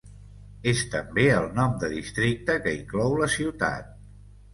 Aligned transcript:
És 0.69 0.79
també 0.93 1.25
el 1.33 1.45
nom 1.59 1.75
de 1.83 1.89
districte 1.91 2.55
que 2.63 2.73
inclou 2.79 3.13
la 3.21 3.29
ciutat. 3.35 3.93